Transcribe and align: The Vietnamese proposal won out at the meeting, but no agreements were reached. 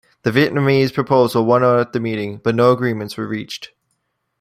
The 0.23 0.31
Vietnamese 0.31 0.91
proposal 0.91 1.45
won 1.45 1.63
out 1.63 1.77
at 1.79 1.93
the 1.93 1.99
meeting, 1.99 2.37
but 2.43 2.55
no 2.55 2.71
agreements 2.71 3.17
were 3.17 3.27
reached. 3.27 3.69